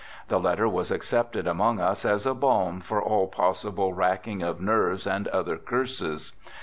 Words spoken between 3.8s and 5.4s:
racking of nerves and